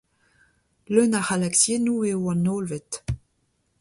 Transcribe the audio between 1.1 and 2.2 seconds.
a c'halaksiennoù eo